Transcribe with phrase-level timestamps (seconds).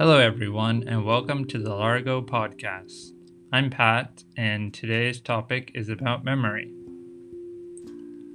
[0.00, 3.10] Hello, everyone, and welcome to the Largo Podcast.
[3.52, 6.72] I'm Pat, and today's topic is about memory.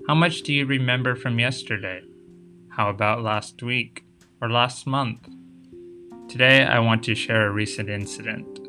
[0.07, 2.01] How much do you remember from yesterday?
[2.69, 4.05] How about last week
[4.39, 5.27] or last month?
[6.29, 8.59] Today, I want to share a recent incident.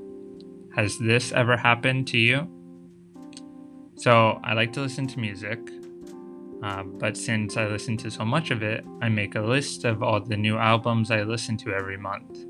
[0.74, 2.48] Has this ever happened to you?
[3.96, 5.60] So, I like to listen to music,
[6.62, 10.02] uh, but since I listen to so much of it, I make a list of
[10.02, 12.46] all the new albums I listen to every month.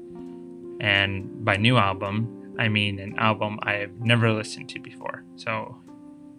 [0.80, 5.24] And by new album, I mean an album I have never listened to before.
[5.36, 5.76] So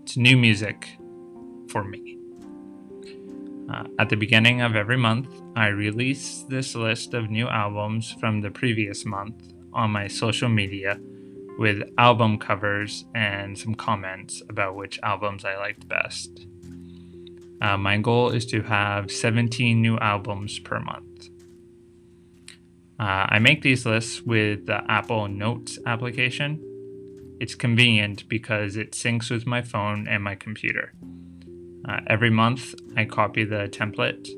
[0.04, 0.90] it's new music
[1.70, 2.18] for me.
[3.72, 8.42] Uh, at the beginning of every month, I release this list of new albums from
[8.42, 11.00] the previous month on my social media
[11.58, 16.47] with album covers and some comments about which albums I liked best.
[17.62, 21.17] Uh, my goal is to have 17 new albums per month.
[22.98, 26.61] Uh, I make these lists with the Apple Notes application.
[27.41, 30.92] It's convenient because it syncs with my phone and my computer.
[31.89, 34.28] Uh, every month, I copy the template.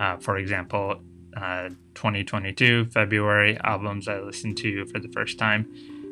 [0.00, 1.00] Uh, for example,
[1.36, 5.66] uh, 2022 February albums I listened to for the first time.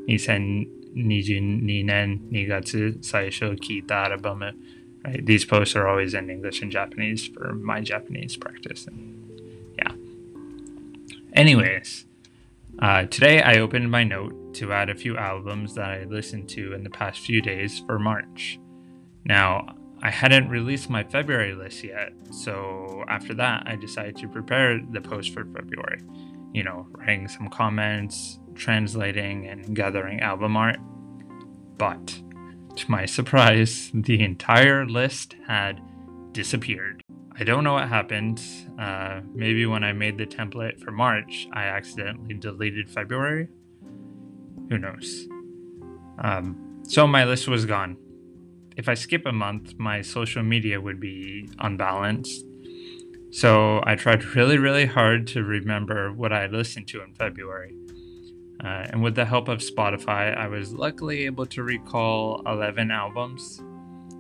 [0.09, 4.55] 2022年2月最初聞いたアルバム
[5.03, 5.25] Right?
[5.25, 8.87] These posts are always in English and Japanese for my Japanese practice.
[11.36, 12.06] Anyways,
[12.80, 16.72] uh, today I opened my note to add a few albums that I listened to
[16.72, 18.58] in the past few days for March.
[19.26, 24.80] Now, I hadn't released my February list yet, so after that, I decided to prepare
[24.80, 26.00] the post for February.
[26.54, 30.80] You know, writing some comments, translating, and gathering album art.
[31.78, 32.22] But
[32.78, 35.82] to my surprise, the entire list had
[36.32, 37.04] disappeared.
[37.38, 38.42] I don't know what happened.
[38.80, 43.50] Uh, maybe when I made the template for March, I accidentally deleted February.
[44.70, 45.28] Who knows?
[46.20, 47.98] Um, so my list was gone.
[48.78, 52.46] If I skip a month, my social media would be unbalanced.
[53.32, 57.76] So I tried really, really hard to remember what I listened to in February.
[58.64, 63.62] Uh, and with the help of Spotify, I was luckily able to recall 11 albums.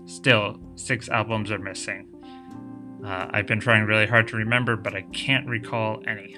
[0.05, 2.14] Still, six albums are missing.
[3.05, 6.37] Uh, I've been trying really hard to remember, but I can't recall any.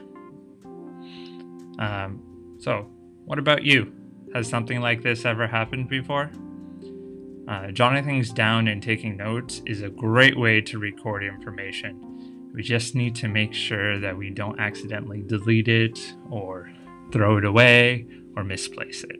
[1.79, 2.89] Um, so,
[3.25, 3.93] what about you?
[4.33, 6.29] Has something like this ever happened before?
[7.47, 12.51] Uh, jotting things down and taking notes is a great way to record information.
[12.53, 16.69] We just need to make sure that we don't accidentally delete it or
[17.11, 19.19] throw it away, or misplace it.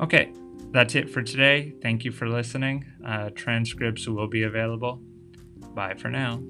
[0.00, 0.32] Okay,
[0.70, 1.74] that's it for today.
[1.82, 2.86] Thank you for listening.
[3.04, 5.02] Uh, transcripts will be available.
[5.78, 6.42] Bye for now.